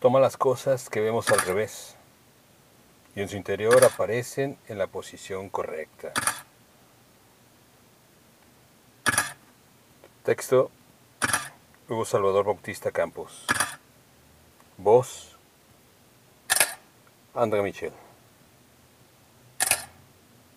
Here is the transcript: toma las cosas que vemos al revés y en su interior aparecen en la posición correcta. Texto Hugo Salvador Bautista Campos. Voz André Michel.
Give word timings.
toma 0.00 0.20
las 0.20 0.36
cosas 0.36 0.88
que 0.90 1.00
vemos 1.00 1.30
al 1.30 1.40
revés 1.40 1.96
y 3.14 3.22
en 3.22 3.28
su 3.28 3.36
interior 3.36 3.82
aparecen 3.84 4.58
en 4.68 4.78
la 4.78 4.86
posición 4.86 5.48
correcta. 5.48 6.12
Texto 10.22 10.70
Hugo 11.88 12.04
Salvador 12.04 12.44
Bautista 12.44 12.90
Campos. 12.90 13.46
Voz 14.76 15.36
André 17.34 17.62
Michel. 17.62 17.92